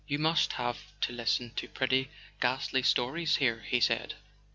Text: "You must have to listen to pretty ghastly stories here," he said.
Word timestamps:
"You 0.07 0.17
must 0.17 0.53
have 0.53 0.93
to 1.01 1.13
listen 1.13 1.51
to 1.57 1.67
pretty 1.67 2.09
ghastly 2.39 2.81
stories 2.81 3.35
here," 3.35 3.59
he 3.67 3.79
said. 3.79 4.15